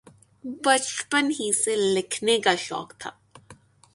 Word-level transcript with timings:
بچپن 0.63 1.31
ہی 1.39 1.51
سے 1.53 1.75
لکھنے 1.75 2.39
کا 2.39 2.55
شوق 2.55 2.93
تھا۔ 2.99 3.11